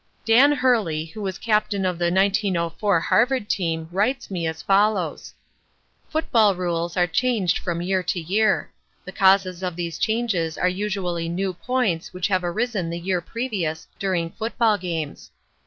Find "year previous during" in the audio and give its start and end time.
12.97-14.31